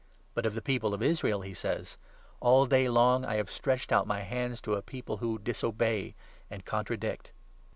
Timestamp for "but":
0.33-0.47